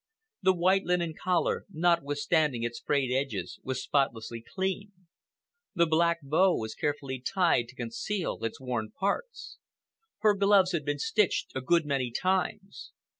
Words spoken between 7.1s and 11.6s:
tied to conceal its worn parts. Her gloves had been stitched